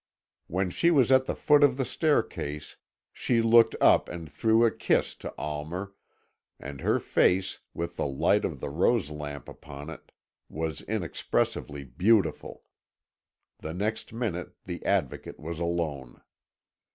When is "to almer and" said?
5.17-6.81